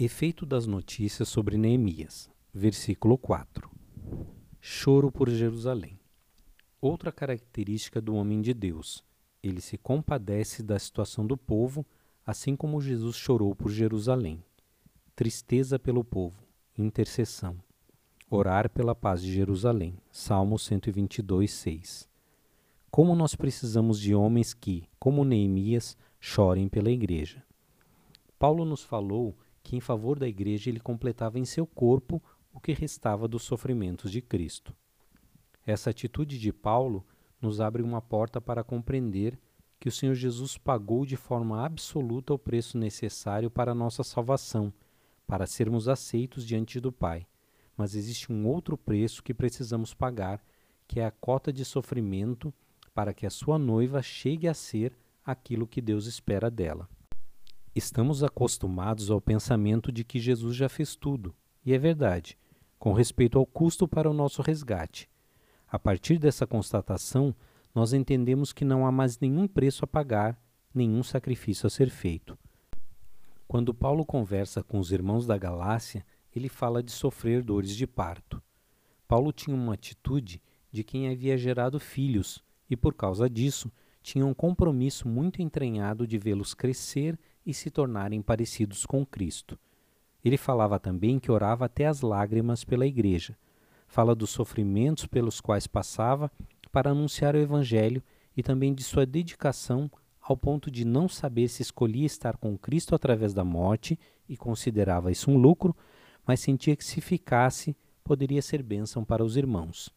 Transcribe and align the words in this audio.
Efeito 0.00 0.46
das 0.46 0.64
notícias 0.64 1.28
sobre 1.28 1.58
Neemias, 1.58 2.30
versículo 2.54 3.18
4. 3.18 3.68
Choro 4.60 5.10
por 5.10 5.28
Jerusalém. 5.28 5.98
Outra 6.80 7.10
característica 7.10 8.00
do 8.00 8.14
homem 8.14 8.40
de 8.40 8.54
Deus, 8.54 9.02
ele 9.42 9.60
se 9.60 9.76
compadece 9.76 10.62
da 10.62 10.78
situação 10.78 11.26
do 11.26 11.36
povo, 11.36 11.84
assim 12.24 12.54
como 12.54 12.80
Jesus 12.80 13.16
chorou 13.16 13.56
por 13.56 13.72
Jerusalém. 13.72 14.40
Tristeza 15.16 15.80
pelo 15.80 16.04
povo, 16.04 16.46
intercessão. 16.78 17.56
Orar 18.30 18.70
pela 18.70 18.94
paz 18.94 19.20
de 19.20 19.32
Jerusalém. 19.32 19.98
Salmo 20.12 20.60
122, 20.60 21.50
6. 21.50 22.08
Como 22.88 23.16
nós 23.16 23.34
precisamos 23.34 23.98
de 23.98 24.14
homens 24.14 24.54
que, 24.54 24.88
como 24.96 25.24
Neemias, 25.24 25.96
chorem 26.20 26.68
pela 26.68 26.88
igreja. 26.88 27.44
Paulo 28.38 28.64
nos 28.64 28.84
falou 28.84 29.36
que, 29.68 29.76
em 29.76 29.80
favor 29.80 30.18
da 30.18 30.26
igreja, 30.26 30.70
ele 30.70 30.80
completava 30.80 31.38
em 31.38 31.44
seu 31.44 31.66
corpo 31.66 32.22
o 32.54 32.58
que 32.58 32.72
restava 32.72 33.28
dos 33.28 33.42
sofrimentos 33.42 34.10
de 34.10 34.22
Cristo. 34.22 34.74
Essa 35.66 35.90
atitude 35.90 36.38
de 36.38 36.50
Paulo 36.54 37.04
nos 37.38 37.60
abre 37.60 37.82
uma 37.82 38.00
porta 38.00 38.40
para 38.40 38.64
compreender 38.64 39.38
que 39.78 39.86
o 39.86 39.92
Senhor 39.92 40.14
Jesus 40.14 40.56
pagou 40.56 41.04
de 41.04 41.16
forma 41.16 41.62
absoluta 41.62 42.32
o 42.32 42.38
preço 42.38 42.78
necessário 42.78 43.50
para 43.50 43.72
a 43.72 43.74
nossa 43.74 44.02
salvação, 44.02 44.72
para 45.26 45.46
sermos 45.46 45.86
aceitos 45.86 46.46
diante 46.46 46.80
do 46.80 46.90
Pai. 46.90 47.26
Mas 47.76 47.94
existe 47.94 48.32
um 48.32 48.46
outro 48.46 48.74
preço 48.78 49.22
que 49.22 49.34
precisamos 49.34 49.92
pagar, 49.92 50.42
que 50.86 50.98
é 50.98 51.04
a 51.04 51.10
cota 51.10 51.52
de 51.52 51.62
sofrimento 51.62 52.54
para 52.94 53.12
que 53.12 53.26
a 53.26 53.30
sua 53.30 53.58
noiva 53.58 54.00
chegue 54.00 54.48
a 54.48 54.54
ser 54.54 54.96
aquilo 55.22 55.66
que 55.66 55.82
Deus 55.82 56.06
espera 56.06 56.50
dela. 56.50 56.88
Estamos 57.78 58.24
acostumados 58.24 59.08
ao 59.08 59.20
pensamento 59.20 59.92
de 59.92 60.02
que 60.02 60.18
Jesus 60.18 60.56
já 60.56 60.68
fez 60.68 60.96
tudo, 60.96 61.32
e 61.64 61.72
é 61.72 61.78
verdade, 61.78 62.36
com 62.76 62.92
respeito 62.92 63.38
ao 63.38 63.46
custo 63.46 63.86
para 63.86 64.10
o 64.10 64.12
nosso 64.12 64.42
resgate. 64.42 65.08
A 65.64 65.78
partir 65.78 66.18
dessa 66.18 66.44
constatação, 66.44 67.32
nós 67.72 67.92
entendemos 67.92 68.52
que 68.52 68.64
não 68.64 68.84
há 68.84 68.90
mais 68.90 69.20
nenhum 69.20 69.46
preço 69.46 69.84
a 69.84 69.86
pagar, 69.86 70.36
nenhum 70.74 71.04
sacrifício 71.04 71.68
a 71.68 71.70
ser 71.70 71.88
feito. 71.88 72.36
Quando 73.46 73.72
Paulo 73.72 74.04
conversa 74.04 74.60
com 74.60 74.80
os 74.80 74.90
irmãos 74.90 75.24
da 75.24 75.38
Galácia, 75.38 76.04
ele 76.34 76.48
fala 76.48 76.82
de 76.82 76.90
sofrer 76.90 77.44
dores 77.44 77.76
de 77.76 77.86
parto. 77.86 78.42
Paulo 79.06 79.30
tinha 79.30 79.54
uma 79.54 79.74
atitude 79.74 80.42
de 80.72 80.82
quem 80.82 81.08
havia 81.08 81.38
gerado 81.38 81.78
filhos 81.78 82.42
e, 82.68 82.76
por 82.76 82.92
causa 82.92 83.30
disso, 83.30 83.70
tinha 84.08 84.24
um 84.24 84.32
compromisso 84.32 85.06
muito 85.06 85.42
entranhado 85.42 86.06
de 86.06 86.16
vê-los 86.16 86.54
crescer 86.54 87.18
e 87.44 87.52
se 87.52 87.70
tornarem 87.70 88.22
parecidos 88.22 88.86
com 88.86 89.04
Cristo. 89.04 89.58
Ele 90.24 90.38
falava 90.38 90.80
também 90.80 91.18
que 91.18 91.30
orava 91.30 91.66
até 91.66 91.84
as 91.84 92.00
lágrimas 92.00 92.64
pela 92.64 92.86
igreja. 92.86 93.36
Fala 93.86 94.14
dos 94.14 94.30
sofrimentos 94.30 95.04
pelos 95.04 95.42
quais 95.42 95.66
passava 95.66 96.32
para 96.72 96.90
anunciar 96.90 97.34
o 97.34 97.38
Evangelho 97.38 98.02
e 98.34 98.42
também 98.42 98.72
de 98.72 98.82
sua 98.82 99.04
dedicação 99.04 99.90
ao 100.22 100.38
ponto 100.38 100.70
de 100.70 100.86
não 100.86 101.06
saber 101.06 101.48
se 101.48 101.60
escolhia 101.60 102.06
estar 102.06 102.38
com 102.38 102.56
Cristo 102.56 102.94
através 102.94 103.34
da 103.34 103.44
morte 103.44 103.98
e 104.26 104.38
considerava 104.38 105.12
isso 105.12 105.30
um 105.30 105.36
lucro, 105.36 105.76
mas 106.26 106.40
sentia 106.40 106.74
que 106.74 106.84
se 106.84 107.02
ficasse 107.02 107.76
poderia 108.02 108.40
ser 108.40 108.62
bênção 108.62 109.04
para 109.04 109.22
os 109.22 109.36
irmãos. 109.36 109.90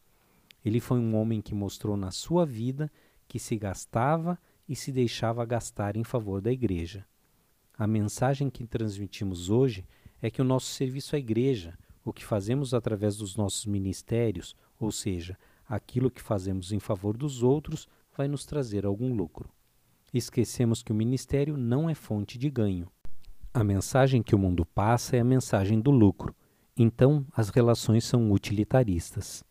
Ele 0.62 0.80
foi 0.80 0.98
um 0.98 1.16
homem 1.16 1.40
que 1.40 1.54
mostrou 1.54 1.96
na 1.96 2.10
sua 2.10 2.44
vida 2.44 2.92
que 3.32 3.38
se 3.38 3.56
gastava 3.56 4.38
e 4.68 4.76
se 4.76 4.92
deixava 4.92 5.42
gastar 5.46 5.96
em 5.96 6.04
favor 6.04 6.42
da 6.42 6.52
igreja. 6.52 7.06
A 7.78 7.86
mensagem 7.86 8.50
que 8.50 8.66
transmitimos 8.66 9.48
hoje 9.48 9.86
é 10.20 10.30
que 10.30 10.42
o 10.42 10.44
nosso 10.44 10.66
serviço 10.66 11.16
à 11.16 11.18
igreja, 11.18 11.72
o 12.04 12.12
que 12.12 12.26
fazemos 12.26 12.74
através 12.74 13.16
dos 13.16 13.34
nossos 13.34 13.64
ministérios, 13.64 14.54
ou 14.78 14.92
seja, 14.92 15.38
aquilo 15.66 16.10
que 16.10 16.20
fazemos 16.20 16.72
em 16.72 16.78
favor 16.78 17.16
dos 17.16 17.42
outros, 17.42 17.88
vai 18.14 18.28
nos 18.28 18.44
trazer 18.44 18.84
algum 18.84 19.14
lucro. 19.14 19.48
Esquecemos 20.12 20.82
que 20.82 20.92
o 20.92 20.94
ministério 20.94 21.56
não 21.56 21.88
é 21.88 21.94
fonte 21.94 22.36
de 22.36 22.50
ganho. 22.50 22.86
A 23.54 23.64
mensagem 23.64 24.22
que 24.22 24.34
o 24.34 24.38
mundo 24.38 24.66
passa 24.66 25.16
é 25.16 25.20
a 25.20 25.24
mensagem 25.24 25.80
do 25.80 25.90
lucro. 25.90 26.36
Então, 26.76 27.24
as 27.34 27.48
relações 27.48 28.04
são 28.04 28.30
utilitaristas. 28.30 29.42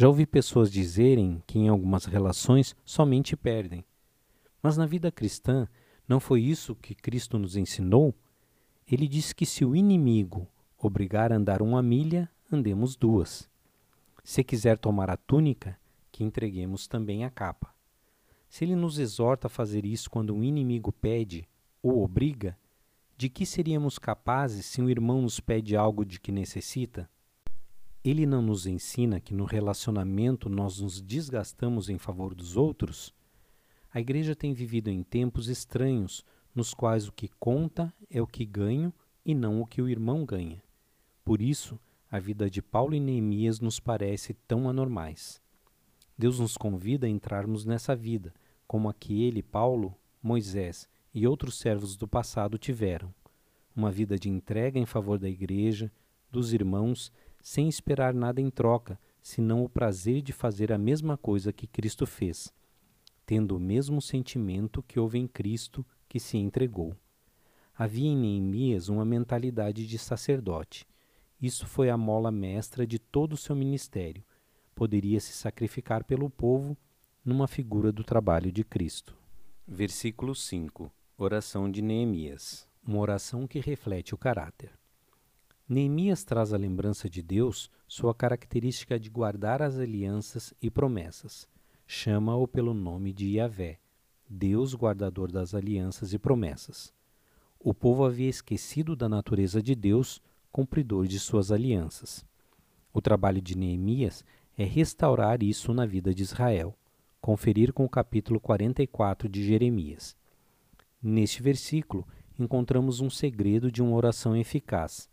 Já 0.00 0.08
ouvi 0.08 0.24
pessoas 0.24 0.72
dizerem 0.72 1.42
que 1.46 1.58
em 1.58 1.68
algumas 1.68 2.06
relações 2.06 2.74
somente 2.86 3.36
perdem. 3.36 3.84
Mas 4.62 4.74
na 4.74 4.86
vida 4.86 5.12
cristã, 5.12 5.68
não 6.08 6.18
foi 6.18 6.40
isso 6.40 6.74
que 6.74 6.94
Cristo 6.94 7.38
nos 7.38 7.54
ensinou? 7.54 8.14
Ele 8.90 9.06
disse 9.06 9.34
que 9.34 9.44
se 9.44 9.62
o 9.62 9.76
inimigo 9.76 10.48
obrigar 10.78 11.30
a 11.30 11.36
andar 11.36 11.60
uma 11.60 11.82
milha, 11.82 12.30
andemos 12.50 12.96
duas. 12.96 13.46
Se 14.24 14.42
quiser 14.42 14.78
tomar 14.78 15.10
a 15.10 15.18
túnica, 15.18 15.78
que 16.10 16.24
entreguemos 16.24 16.88
também 16.88 17.26
a 17.26 17.28
capa. 17.28 17.70
Se 18.48 18.64
ele 18.64 18.76
nos 18.76 18.98
exorta 18.98 19.48
a 19.48 19.50
fazer 19.50 19.84
isso 19.84 20.08
quando 20.08 20.34
um 20.34 20.42
inimigo 20.42 20.90
pede 20.90 21.46
ou 21.82 22.02
obriga, 22.02 22.56
de 23.18 23.28
que 23.28 23.44
seríamos 23.44 23.98
capazes 23.98 24.64
se 24.64 24.80
um 24.80 24.88
irmão 24.88 25.20
nos 25.20 25.40
pede 25.40 25.76
algo 25.76 26.06
de 26.06 26.18
que 26.18 26.32
necessita? 26.32 27.06
Ele 28.02 28.24
não 28.24 28.40
nos 28.40 28.66
ensina 28.66 29.20
que 29.20 29.34
no 29.34 29.44
relacionamento 29.44 30.48
nós 30.48 30.80
nos 30.80 31.02
desgastamos 31.02 31.90
em 31.90 31.98
favor 31.98 32.34
dos 32.34 32.56
outros? 32.56 33.14
A 33.92 34.00
igreja 34.00 34.34
tem 34.34 34.54
vivido 34.54 34.88
em 34.88 35.02
tempos 35.02 35.48
estranhos, 35.48 36.24
nos 36.54 36.72
quais 36.72 37.06
o 37.06 37.12
que 37.12 37.28
conta 37.28 37.92
é 38.08 38.22
o 38.22 38.26
que 38.26 38.46
ganho 38.46 38.92
e 39.24 39.34
não 39.34 39.60
o 39.60 39.66
que 39.66 39.82
o 39.82 39.88
irmão 39.88 40.24
ganha. 40.24 40.62
Por 41.22 41.42
isso, 41.42 41.78
a 42.10 42.18
vida 42.18 42.48
de 42.48 42.62
Paulo 42.62 42.94
e 42.94 43.00
Neemias 43.00 43.60
nos 43.60 43.78
parece 43.78 44.32
tão 44.32 44.66
anormais. 44.66 45.40
Deus 46.16 46.40
nos 46.40 46.56
convida 46.56 47.06
a 47.06 47.10
entrarmos 47.10 47.66
nessa 47.66 47.94
vida, 47.94 48.32
como 48.66 48.88
a 48.88 48.94
que 48.94 49.24
ele, 49.24 49.42
Paulo, 49.42 49.94
Moisés 50.22 50.88
e 51.12 51.26
outros 51.26 51.58
servos 51.58 51.96
do 51.96 52.08
passado 52.08 52.56
tiveram. 52.56 53.12
Uma 53.76 53.90
vida 53.90 54.18
de 54.18 54.30
entrega 54.30 54.78
em 54.78 54.86
favor 54.86 55.18
da 55.18 55.28
igreja, 55.28 55.92
dos 56.30 56.52
irmãos, 56.52 57.12
sem 57.42 57.68
esperar 57.68 58.14
nada 58.14 58.40
em 58.40 58.50
troca, 58.50 58.98
senão 59.22 59.64
o 59.64 59.68
prazer 59.68 60.22
de 60.22 60.32
fazer 60.32 60.72
a 60.72 60.78
mesma 60.78 61.16
coisa 61.16 61.52
que 61.52 61.66
Cristo 61.66 62.06
fez 62.06 62.52
tendo 63.30 63.56
o 63.56 63.60
mesmo 63.60 64.02
sentimento 64.02 64.82
que 64.82 64.98
houve 64.98 65.16
em 65.16 65.28
Cristo 65.28 65.86
que 66.08 66.18
se 66.18 66.36
entregou. 66.36 66.96
Havia 67.72 68.08
em 68.08 68.16
Neemias 68.16 68.88
uma 68.88 69.04
mentalidade 69.04 69.86
de 69.86 69.96
sacerdote. 70.00 70.84
Isso 71.40 71.64
foi 71.64 71.90
a 71.90 71.96
mola 71.96 72.32
mestra 72.32 72.84
de 72.84 72.98
todo 72.98 73.34
o 73.34 73.36
seu 73.36 73.54
ministério. 73.54 74.24
Poderia 74.74 75.20
se 75.20 75.32
sacrificar 75.32 76.02
pelo 76.02 76.28
povo 76.28 76.76
numa 77.24 77.46
figura 77.46 77.92
do 77.92 78.02
trabalho 78.02 78.50
de 78.50 78.64
Cristo. 78.64 79.16
Versículo 79.64 80.34
5. 80.34 80.90
Oração 81.16 81.70
de 81.70 81.80
Neemias. 81.80 82.68
Uma 82.84 82.98
oração 82.98 83.46
que 83.46 83.60
reflete 83.60 84.12
o 84.12 84.18
caráter. 84.18 84.79
Neemias 85.70 86.22
traz 86.22 86.52
à 86.52 86.58
lembrança 86.58 87.08
de 87.08 87.22
Deus 87.22 87.70
sua 87.88 88.14
característica 88.14 89.00
de 89.00 89.08
guardar 89.08 89.62
as 89.62 89.78
alianças 89.78 90.52
e 90.60 90.68
promessas 90.70 91.48
chama-o 91.92 92.46
pelo 92.46 92.72
nome 92.72 93.12
de 93.12 93.26
Yahvé, 93.30 93.80
Deus 94.28 94.76
guardador 94.76 95.32
das 95.32 95.56
alianças 95.56 96.12
e 96.12 96.20
promessas. 96.20 96.94
O 97.58 97.74
povo 97.74 98.04
havia 98.04 98.28
esquecido 98.28 98.94
da 98.94 99.08
natureza 99.08 99.60
de 99.60 99.74
Deus, 99.74 100.22
cumpridor 100.52 101.08
de 101.08 101.18
suas 101.18 101.50
alianças. 101.50 102.24
O 102.92 103.00
trabalho 103.00 103.42
de 103.42 103.58
Neemias 103.58 104.24
é 104.56 104.62
restaurar 104.62 105.42
isso 105.42 105.74
na 105.74 105.84
vida 105.84 106.14
de 106.14 106.22
Israel. 106.22 106.78
Conferir 107.20 107.72
com 107.72 107.84
o 107.84 107.90
capítulo 107.90 108.38
44 108.38 109.28
de 109.28 109.42
Jeremias. 109.44 110.16
Neste 111.02 111.42
versículo, 111.42 112.06
encontramos 112.38 113.00
um 113.00 113.10
segredo 113.10 113.68
de 113.68 113.82
uma 113.82 113.96
oração 113.96 114.36
eficaz: 114.36 115.10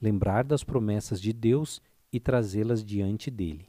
lembrar 0.00 0.44
das 0.44 0.62
promessas 0.62 1.20
de 1.20 1.32
Deus 1.32 1.80
e 2.12 2.18
trazê-las 2.20 2.84
diante 2.84 3.30
dele. 3.30 3.68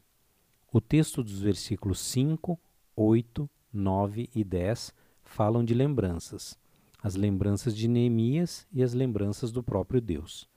O 0.72 0.80
texto 0.80 1.24
dos 1.24 1.40
versículos 1.42 2.00
5, 2.00 2.60
8, 2.96 3.50
9 3.74 4.30
e 4.36 4.44
10 4.44 4.94
falam 5.24 5.64
de 5.64 5.74
lembranças, 5.74 6.58
as 7.02 7.16
lembranças 7.16 7.76
de 7.76 7.88
Neemias 7.88 8.68
e 8.72 8.84
as 8.84 8.94
lembranças 8.94 9.52
do 9.52 9.64
próprio 9.64 10.02
Deus. 10.02 10.48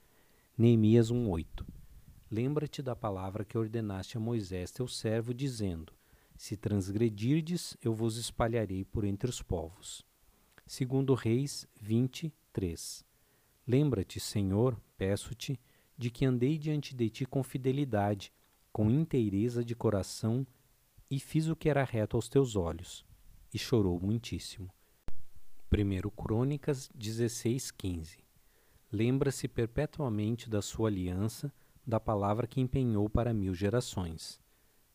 Neemias 0.57 1.09
1:8. 1.09 1.65
Lembra-te 2.29 2.81
da 2.81 2.95
palavra 2.95 3.45
que 3.45 3.57
ordenaste 3.57 4.17
a 4.17 4.19
Moisés, 4.19 4.71
teu 4.71 4.87
servo, 4.87 5.33
dizendo: 5.33 5.93
Se 6.35 6.57
transgredirdes, 6.57 7.77
eu 7.81 7.93
vos 7.93 8.17
espalharei 8.17 8.83
por 8.83 9.03
entre 9.03 9.29
os 9.29 9.41
povos. 9.41 10.05
Segundo 10.65 11.13
Reis 11.13 11.67
23. 11.79 13.05
Lembra-te, 13.67 14.19
Senhor, 14.19 14.77
peço-te, 15.03 15.59
de 15.97 16.09
que 16.09 16.23
andei 16.23 16.57
diante 16.57 16.95
de 16.95 17.09
ti 17.09 17.25
com 17.25 17.43
fidelidade 17.43 18.31
com 18.71 18.89
inteireza 18.89 19.63
de 19.63 19.75
coração 19.75 20.47
e 21.11 21.19
fiz 21.19 21.49
o 21.49 21.57
que 21.57 21.67
era 21.67 21.83
reto 21.83 22.15
aos 22.15 22.29
teus 22.29 22.55
olhos. 22.55 23.05
E 23.53 23.59
chorou 23.59 23.99
muitíssimo. 23.99 24.73
1 25.69 26.09
Crônicas 26.09 26.89
16:15. 26.95 28.23
lembra-se 28.89 29.47
perpetuamente 29.47 30.49
da 30.49 30.61
sua 30.61 30.87
aliança, 30.87 31.53
da 31.85 31.99
palavra 31.99 32.47
que 32.47 32.61
empenhou 32.61 33.09
para 33.09 33.33
mil 33.33 33.53
gerações. 33.53 34.39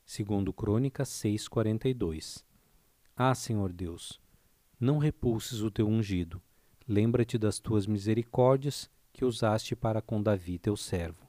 Segundo 0.06 0.54
Crônicas 0.54 1.10
6:42. 1.10 2.42
Ah, 3.14 3.34
Senhor 3.34 3.72
Deus, 3.74 4.18
não 4.80 4.96
repulses 4.96 5.60
o 5.60 5.70
teu 5.70 5.86
ungido. 5.86 6.40
Lembra-te 6.88 7.36
das 7.36 7.58
tuas 7.58 7.86
misericórdias 7.86 8.90
que 9.18 9.24
usaste 9.24 9.74
para 9.74 10.00
com 10.00 10.22
Davi, 10.22 10.60
teu 10.60 10.76
servo. 10.76 11.26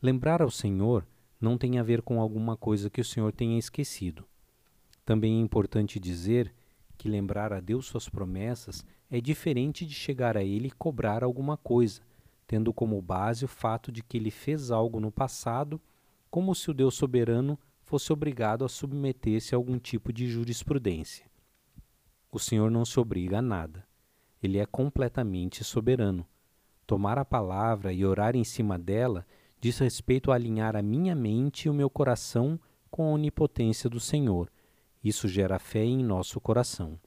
Lembrar 0.00 0.40
ao 0.40 0.48
Senhor 0.48 1.04
não 1.40 1.58
tem 1.58 1.76
a 1.76 1.82
ver 1.82 2.02
com 2.02 2.20
alguma 2.20 2.56
coisa 2.56 2.88
que 2.88 3.00
o 3.00 3.04
Senhor 3.04 3.32
tenha 3.32 3.58
esquecido. 3.58 4.24
Também 5.04 5.38
é 5.38 5.40
importante 5.40 5.98
dizer 5.98 6.54
que 6.96 7.08
lembrar 7.08 7.52
a 7.52 7.58
Deus 7.58 7.86
suas 7.86 8.08
promessas 8.08 8.86
é 9.10 9.20
diferente 9.20 9.84
de 9.84 9.92
chegar 9.92 10.36
a 10.36 10.44
Ele 10.44 10.68
e 10.68 10.70
cobrar 10.70 11.24
alguma 11.24 11.56
coisa, 11.56 12.00
tendo 12.46 12.72
como 12.72 13.02
base 13.02 13.44
o 13.44 13.48
fato 13.48 13.90
de 13.90 14.00
que 14.00 14.16
Ele 14.16 14.30
fez 14.30 14.70
algo 14.70 15.00
no 15.00 15.10
passado, 15.10 15.80
como 16.30 16.54
se 16.54 16.70
o 16.70 16.74
Deus 16.74 16.94
soberano 16.94 17.58
fosse 17.82 18.12
obrigado 18.12 18.64
a 18.64 18.68
submeter-se 18.68 19.52
a 19.52 19.58
algum 19.58 19.80
tipo 19.80 20.12
de 20.12 20.28
jurisprudência. 20.28 21.26
O 22.30 22.38
Senhor 22.38 22.70
não 22.70 22.84
se 22.84 23.00
obriga 23.00 23.38
a 23.38 23.42
nada. 23.42 23.84
Ele 24.40 24.58
é 24.58 24.64
completamente 24.64 25.64
soberano. 25.64 26.24
Tomar 26.86 27.18
a 27.18 27.24
palavra 27.24 27.92
e 27.92 28.04
orar 28.04 28.36
em 28.36 28.44
cima 28.44 28.78
dela 28.78 29.26
diz 29.60 29.78
respeito 29.78 30.30
a 30.30 30.34
alinhar 30.34 30.76
a 30.76 30.82
minha 30.82 31.14
mente 31.14 31.64
e 31.64 31.70
o 31.70 31.74
meu 31.74 31.88
coração 31.88 32.60
com 32.90 33.04
a 33.04 33.12
onipotência 33.12 33.88
do 33.88 33.98
Senhor. 33.98 34.50
Isso 35.02 35.26
gera 35.26 35.58
fé 35.58 35.84
em 35.84 36.04
nosso 36.04 36.40
coração. 36.40 36.98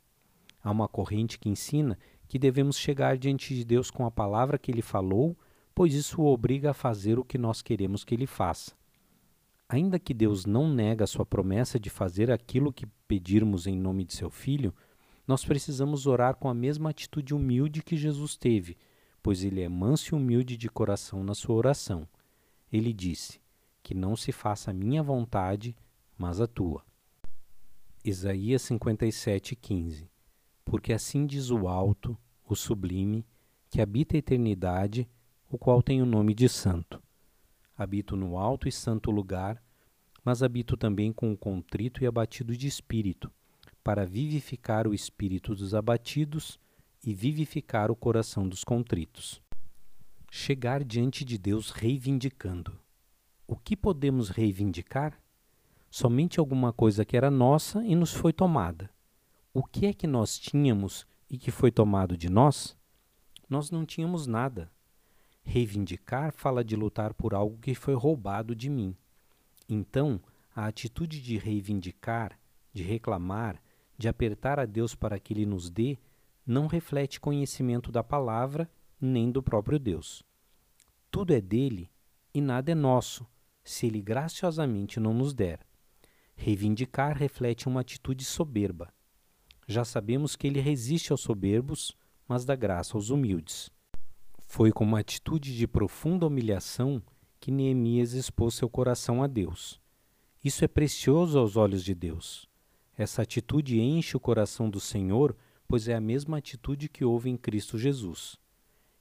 Há 0.63 0.71
uma 0.71 0.87
corrente 0.87 1.37
que 1.37 1.49
ensina 1.49 1.97
que 2.27 2.39
devemos 2.39 2.77
chegar 2.77 3.17
diante 3.17 3.55
de 3.55 3.63
Deus 3.63 3.91
com 3.91 4.05
a 4.05 4.11
palavra 4.11 4.57
que 4.57 4.71
ele 4.71 4.81
falou, 4.81 5.37
pois 5.73 5.93
isso 5.93 6.21
o 6.21 6.25
obriga 6.25 6.71
a 6.71 6.73
fazer 6.73 7.19
o 7.19 7.23
que 7.23 7.37
nós 7.37 7.61
queremos 7.61 8.03
que 8.03 8.15
ele 8.15 8.25
faça. 8.25 8.75
Ainda 9.69 9.99
que 9.99 10.13
Deus 10.13 10.45
não 10.45 10.67
nega 10.67 11.03
a 11.03 11.07
sua 11.07 11.25
promessa 11.25 11.79
de 11.79 11.89
fazer 11.89 12.31
aquilo 12.31 12.73
que 12.73 12.87
pedirmos 13.07 13.67
em 13.67 13.77
nome 13.77 14.03
de 14.03 14.13
seu 14.13 14.29
Filho, 14.29 14.73
nós 15.27 15.45
precisamos 15.45 16.07
orar 16.07 16.35
com 16.35 16.49
a 16.49 16.53
mesma 16.53 16.89
atitude 16.89 17.35
humilde 17.35 17.83
que 17.83 17.97
Jesus 17.97 18.35
teve, 18.35 18.77
pois 19.27 19.43
ele 19.43 19.59
é 19.59 19.67
manso 19.67 20.15
e 20.15 20.17
humilde 20.17 20.55
de 20.55 20.69
coração 20.69 21.21
na 21.21 21.35
sua 21.35 21.53
oração. 21.53 22.07
Ele 22.71 22.93
disse: 22.93 23.41
Que 23.83 23.93
não 23.93 24.15
se 24.15 24.31
faça 24.31 24.71
a 24.71 24.73
minha 24.73 25.03
vontade, 25.03 25.75
mas 26.17 26.39
a 26.39 26.47
tua. 26.47 26.81
Isaías 28.05 28.61
57:15 28.61 30.07
porque 30.63 30.93
assim 30.93 31.25
diz 31.25 31.49
o 31.49 31.67
alto, 31.67 32.17
o 32.47 32.55
sublime, 32.55 33.25
que 33.69 33.81
habita 33.81 34.15
a 34.15 34.19
eternidade, 34.19 35.09
o 35.49 35.57
qual 35.57 35.83
tem 35.83 36.01
o 36.01 36.05
nome 36.05 36.33
de 36.33 36.47
Santo. 36.47 37.03
Habito 37.77 38.15
no 38.15 38.37
alto 38.37 38.65
e 38.65 38.71
santo 38.71 39.11
lugar, 39.11 39.61
mas 40.23 40.41
habito 40.41 40.77
também 40.77 41.11
com 41.11 41.33
o 41.33 41.37
contrito 41.37 42.01
e 42.01 42.07
abatido 42.07 42.55
de 42.55 42.65
espírito, 42.65 43.29
para 43.83 44.05
vivificar 44.05 44.87
o 44.87 44.93
espírito 44.93 45.53
dos 45.53 45.75
abatidos 45.75 46.57
e 47.03 47.13
vivificar 47.13 47.89
o 47.91 47.95
coração 47.95 48.47
dos 48.47 48.63
contritos. 48.63 49.41
Chegar 50.31 50.83
diante 50.83 51.23
de 51.23 51.37
Deus 51.37 51.71
reivindicando. 51.71 52.79
O 53.47 53.55
que 53.55 53.75
podemos 53.75 54.29
reivindicar? 54.29 55.19
Somente 55.89 56.39
alguma 56.39 56.73
coisa 56.73 57.05
que 57.05 57.15
era 57.15 57.31
nossa 57.31 57.83
e 57.85 57.95
nos 57.95 58.13
foi 58.13 58.33
tomada 58.33 58.89
o 59.57 59.63
que 59.63 59.87
é 59.87 59.93
que 59.93 60.05
nós 60.05 60.37
tínhamos 60.37 61.07
e 61.27 61.35
que 61.35 61.49
foi 61.49 61.71
tomado 61.71 62.15
de 62.15 62.29
nós? 62.29 62.77
Nós 63.49 63.71
não 63.71 63.87
tínhamos 63.87 64.27
nada. 64.27 64.71
Reivindicar 65.43 66.31
fala 66.31 66.63
de 66.63 66.75
lutar 66.75 67.11
por 67.15 67.33
algo 67.33 67.57
que 67.57 67.73
foi 67.73 67.95
roubado 67.95 68.55
de 68.55 68.69
mim. 68.69 68.95
Então, 69.67 70.21
a 70.55 70.67
atitude 70.67 71.19
de 71.19 71.39
reivindicar, 71.39 72.39
de 72.71 72.83
reclamar, 72.83 73.59
de 73.97 74.07
apertar 74.07 74.59
a 74.59 74.65
Deus 74.65 74.93
para 74.93 75.19
que 75.19 75.33
Ele 75.33 75.47
nos 75.47 75.71
dê, 75.71 75.97
não 76.47 76.65
reflete 76.65 77.19
conhecimento 77.19 77.91
da 77.91 78.03
palavra 78.03 78.67
nem 78.99 79.29
do 79.29 79.43
próprio 79.43 79.77
Deus. 79.77 80.23
Tudo 81.11 81.33
é 81.33 81.41
dele 81.41 81.91
e 82.33 82.41
nada 82.41 82.71
é 82.71 82.75
nosso, 82.75 83.27
se 83.63 83.85
Ele 83.85 84.01
graciosamente 84.01 84.99
não 84.99 85.13
nos 85.13 85.33
der. 85.33 85.59
Reivindicar 86.35 87.15
reflete 87.17 87.67
uma 87.67 87.81
atitude 87.81 88.23
soberba 88.23 88.91
já 89.69 89.83
sabemos 89.83 90.37
que 90.37 90.47
ele 90.47 90.61
resiste 90.61 91.11
aos 91.11 91.19
soberbos, 91.19 91.91
mas 92.25 92.45
dá 92.45 92.55
graça 92.55 92.95
aos 92.95 93.09
humildes. 93.09 93.69
Foi 94.39 94.71
com 94.71 94.85
uma 94.85 94.99
atitude 94.99 95.57
de 95.57 95.67
profunda 95.67 96.25
humilhação 96.25 97.03
que 97.37 97.51
Neemias 97.51 98.13
expôs 98.13 98.55
seu 98.55 98.69
coração 98.69 99.21
a 99.21 99.27
Deus. 99.27 99.81
Isso 100.41 100.63
é 100.63 100.69
precioso 100.69 101.37
aos 101.37 101.57
olhos 101.57 101.83
de 101.83 101.93
Deus. 101.93 102.47
Essa 102.97 103.23
atitude 103.23 103.79
enche 103.81 104.15
o 104.15 104.21
coração 104.21 104.69
do 104.69 104.79
Senhor, 104.79 105.35
pois 105.67 105.87
é 105.87 105.95
a 105.95 106.01
mesma 106.01 106.37
atitude 106.37 106.87
que 106.87 107.03
houve 107.03 107.29
em 107.29 107.37
Cristo 107.37 107.77
Jesus. 107.77 108.37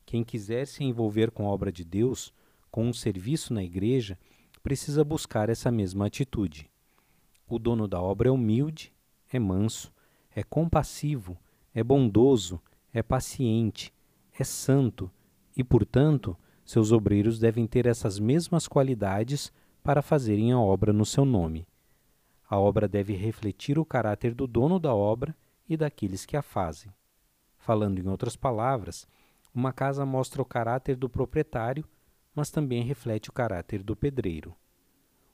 Quem 0.04 0.24
quiser 0.24 0.66
se 0.66 0.82
envolver 0.82 1.30
com 1.30 1.46
a 1.46 1.50
obra 1.50 1.70
de 1.70 1.84
Deus, 1.84 2.32
com 2.70 2.86
um 2.86 2.92
serviço 2.92 3.54
na 3.54 3.62
igreja, 3.62 4.18
precisa 4.62 5.04
buscar 5.04 5.48
essa 5.48 5.70
mesma 5.70 6.06
atitude. 6.06 6.68
O 7.48 7.58
dono 7.58 7.86
da 7.86 8.00
obra 8.00 8.28
é 8.28 8.32
humilde, 8.32 8.92
é 9.32 9.38
manso, 9.38 9.92
é 10.34 10.42
compassivo, 10.42 11.38
é 11.72 11.84
bondoso, 11.84 12.60
é 12.92 13.02
paciente, 13.02 13.92
é 14.38 14.42
santo 14.42 15.10
e, 15.56 15.62
portanto, 15.62 16.36
seus 16.64 16.90
obreiros 16.90 17.38
devem 17.38 17.66
ter 17.66 17.86
essas 17.86 18.18
mesmas 18.18 18.66
qualidades 18.66 19.52
para 19.82 20.02
fazerem 20.02 20.52
a 20.52 20.58
obra 20.58 20.92
no 20.92 21.06
seu 21.06 21.24
nome. 21.24 21.66
A 22.48 22.58
obra 22.58 22.88
deve 22.88 23.14
refletir 23.14 23.78
o 23.78 23.84
caráter 23.84 24.34
do 24.34 24.46
dono 24.46 24.80
da 24.80 24.94
obra 24.94 25.34
e 25.68 25.76
daqueles 25.76 26.24
que 26.24 26.36
a 26.36 26.42
fazem. 26.42 26.92
Falando 27.56 27.98
em 27.98 28.08
outras 28.08 28.36
palavras, 28.36 29.06
uma 29.54 29.72
casa 29.72 30.04
mostra 30.04 30.42
o 30.42 30.44
caráter 30.44 30.96
do 30.96 31.08
proprietário, 31.08 31.84
mas 32.34 32.50
também 32.50 32.82
reflete 32.82 33.30
o 33.30 33.32
caráter 33.32 33.82
do 33.82 33.96
pedreiro. 33.96 34.54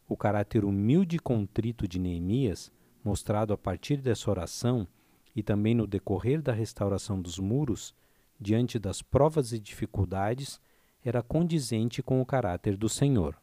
O 0.09 0.17
caráter 0.17 0.65
humilde 0.65 1.17
e 1.17 1.19
contrito 1.19 1.89
de 1.89 1.99
Neemias 1.99 2.71
mostrado 3.05 3.53
a 3.53 3.59
partir 3.59 3.97
dessa 3.97 4.31
oração 4.31 4.87
e 5.35 5.43
também 5.43 5.75
no 5.75 5.87
decorrer 5.87 6.41
da 6.41 6.53
restauração 6.53 7.21
dos 7.21 7.39
muros, 7.39 7.95
diante 8.39 8.79
das 8.79 9.03
provas 9.03 9.53
e 9.53 9.59
dificuldades, 9.59 10.61
era 11.05 11.23
condizente 11.23 12.03
com 12.03 12.21
o 12.21 12.27
caráter 12.27 12.77
do 12.77 12.89
Senhor. 12.89 13.37